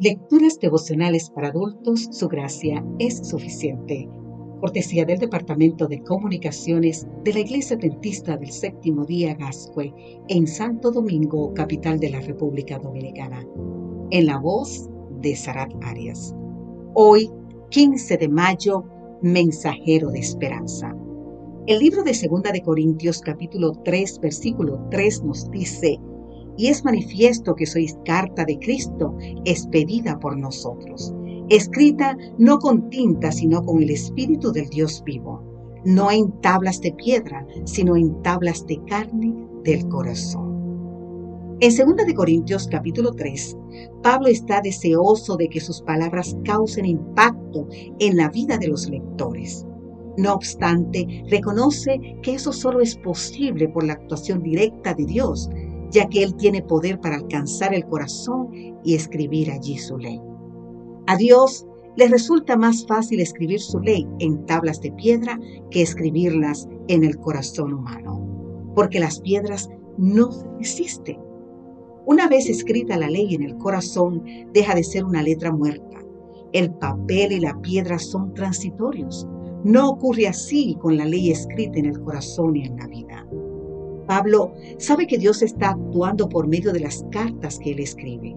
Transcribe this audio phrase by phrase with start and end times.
[0.00, 4.08] Lecturas devocionales para adultos, su gracia es suficiente.
[4.60, 9.94] Cortesía del Departamento de Comunicaciones de la Iglesia Dentista del Séptimo Día Gascue
[10.26, 13.46] en Santo Domingo, capital de la República Dominicana.
[14.10, 16.34] En la voz de Sarat Arias.
[16.94, 17.30] Hoy,
[17.70, 18.82] 15 de mayo,
[19.22, 20.92] mensajero de esperanza.
[21.68, 26.00] El libro de Segunda de Corintios capítulo 3 versículo 3 nos dice,
[26.56, 31.14] y es manifiesto que sois carta de Cristo, expedida por nosotros,
[31.48, 35.42] escrita no con tinta, sino con el Espíritu del Dios vivo,
[35.84, 39.34] no en tablas de piedra, sino en tablas de carne
[39.64, 40.54] del corazón.
[41.60, 43.56] En 2 de Corintios capítulo 3,
[44.02, 47.68] Pablo está deseoso de que sus palabras causen impacto
[48.00, 49.66] en la vida de los lectores.
[50.16, 55.48] No obstante, reconoce que eso solo es posible por la actuación directa de Dios
[55.94, 58.48] ya que Él tiene poder para alcanzar el corazón
[58.82, 60.20] y escribir allí su ley.
[61.06, 65.38] A Dios le resulta más fácil escribir su ley en tablas de piedra
[65.70, 71.18] que escribirlas en el corazón humano, porque las piedras no se resisten.
[72.06, 76.00] Una vez escrita la ley en el corazón, deja de ser una letra muerta.
[76.52, 79.26] El papel y la piedra son transitorios.
[79.62, 83.13] No ocurre así con la ley escrita en el corazón y en la vida.
[84.06, 88.36] Pablo sabe que Dios está actuando por medio de las cartas que él escribe,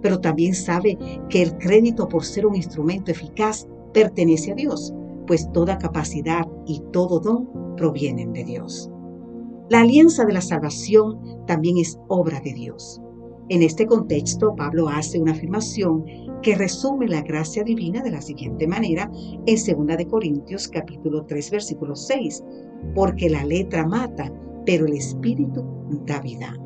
[0.00, 4.94] pero también sabe que el crédito por ser un instrumento eficaz pertenece a Dios,
[5.26, 8.90] pues toda capacidad y todo don provienen de Dios.
[9.68, 13.00] La alianza de la salvación también es obra de Dios.
[13.48, 16.04] En este contexto, Pablo hace una afirmación
[16.42, 19.10] que resume la gracia divina de la siguiente manera
[19.46, 22.44] en 2 de Corintios capítulo 3 versículo 6,
[22.94, 24.32] porque la letra mata,
[24.64, 25.64] pero el Espíritu
[26.06, 26.56] da vida.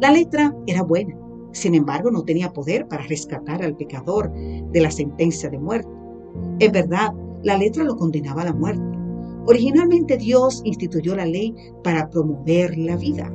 [0.00, 1.16] La letra era buena,
[1.52, 5.88] sin embargo no tenía poder para rescatar al pecador de la sentencia de muerte.
[6.58, 7.12] En verdad,
[7.42, 8.82] la letra lo condenaba a la muerte.
[9.46, 13.30] Originalmente Dios instituyó la ley para promover la vida.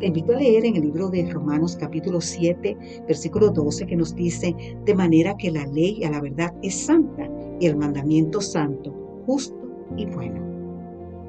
[0.00, 4.14] Te invito a leer en el libro de Romanos capítulo 7, versículo 12, que nos
[4.14, 4.54] dice,
[4.84, 8.92] de manera que la ley a la verdad es santa y el mandamiento santo,
[9.26, 9.56] justo
[9.96, 10.42] y bueno.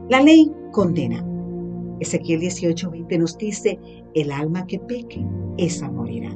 [0.09, 1.23] La ley condena,
[1.99, 3.79] Ezequiel 18:20 nos dice,
[4.13, 5.25] el alma que peque,
[5.57, 6.35] esa morirá.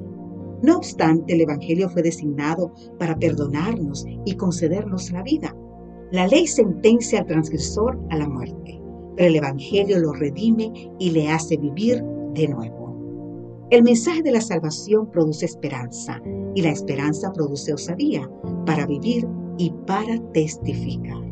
[0.62, 5.56] No obstante, el Evangelio fue designado para perdonarnos y concedernos la vida.
[6.12, 8.82] La ley sentencia al transgresor a la muerte,
[9.16, 12.04] pero el Evangelio lo redime y le hace vivir
[12.34, 12.80] de nuevo.
[13.70, 16.20] El mensaje de la salvación produce esperanza
[16.56, 18.28] y la esperanza produce osadía
[18.66, 19.28] para vivir
[19.60, 21.29] y para testificar.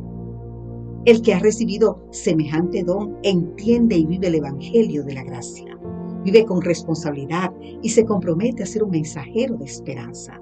[1.07, 5.79] El que ha recibido semejante don entiende y vive el Evangelio de la gracia.
[6.25, 10.37] Vive con responsabilidad y se compromete a ser un mensajero de esperanza.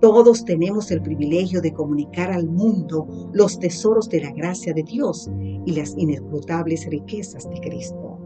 [0.00, 5.28] Todos tenemos el privilegio de comunicar al mundo los tesoros de la gracia de Dios
[5.66, 8.16] y las inescrutables riquezas de Cristo.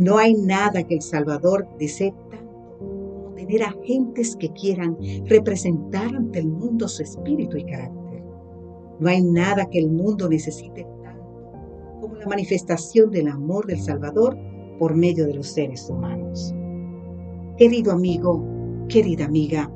[0.00, 6.48] No hay nada que el Salvador desee como tener agentes que quieran representar ante el
[6.48, 7.97] mundo su espíritu y carácter.
[9.00, 14.36] No hay nada que el mundo necesite tanto como la manifestación del amor del Salvador
[14.78, 16.54] por medio de los seres humanos.
[17.56, 18.44] Querido amigo,
[18.88, 19.70] querida amiga,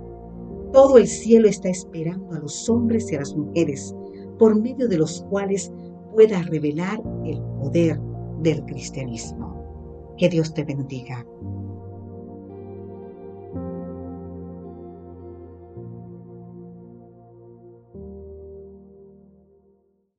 [0.73, 3.95] todo el cielo está esperando a los hombres y a las mujeres
[4.39, 5.73] por medio de los cuales
[6.15, 8.01] pueda revelar el poder
[8.41, 10.15] del cristianismo.
[10.17, 11.27] Que Dios te bendiga.